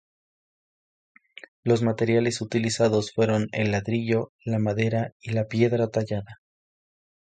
[1.63, 6.41] Los materiales utilizados fueron el ladrillo, la madera y la piedra tallada.